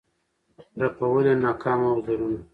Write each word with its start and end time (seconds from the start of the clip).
رپول 0.81 1.23
یې 1.29 1.33
له 1.37 1.41
ناکامه 1.45 1.89
وزرونه 1.93 2.39